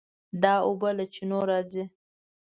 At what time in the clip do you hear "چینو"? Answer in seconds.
1.13-1.39